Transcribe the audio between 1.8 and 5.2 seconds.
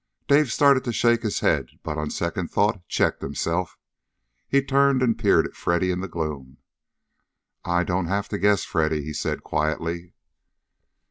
but on second thought checked himself. He turned and